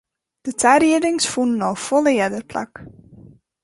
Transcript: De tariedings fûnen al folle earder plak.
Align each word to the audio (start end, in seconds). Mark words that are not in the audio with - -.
De 0.45 0.51
tariedings 0.61 1.25
fûnen 1.31 1.65
al 1.67 1.77
folle 1.87 2.11
earder 2.23 2.43
plak. 2.51 2.73